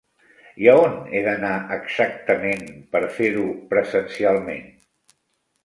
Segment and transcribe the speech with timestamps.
[0.61, 2.65] I a on he d'anar exactament,
[2.97, 4.69] per fer-ho presencialment?